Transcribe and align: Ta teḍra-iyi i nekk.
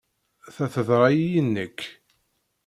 Ta 0.53 0.65
teḍra-iyi 0.73 1.27
i 1.39 1.41
nekk. 1.43 1.79